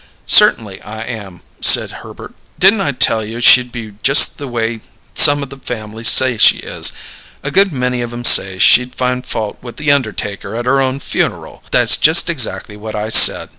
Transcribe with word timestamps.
"Cert'nly 0.25 0.81
I 0.81 1.03
am," 1.03 1.41
said 1.61 1.91
Herbert. 2.01 2.33
"Didn't 2.57 2.81
I 2.81 2.91
tell 2.91 3.23
you 3.23 3.39
she'd 3.39 3.71
be 3.71 3.93
just 4.01 4.39
the 4.39 4.47
way 4.47 4.79
some 5.13 5.41
the 5.41 5.57
family 5.57 6.03
say 6.03 6.39
she 6.39 6.57
is? 6.57 6.91
A 7.43 7.51
good 7.51 7.71
many 7.71 8.01
of 8.01 8.11
'em 8.11 8.23
say 8.23 8.57
she'd 8.57 8.95
find 8.95 9.23
fault 9.23 9.59
with 9.61 9.77
the 9.77 9.91
undertaker 9.91 10.55
at 10.55 10.65
her 10.65 10.81
own 10.81 10.99
funeral. 10.99 11.63
That's 11.69 11.97
just 11.97 12.31
exactly 12.31 12.75
what 12.75 12.95
I 12.95 13.09
said!" 13.09 13.49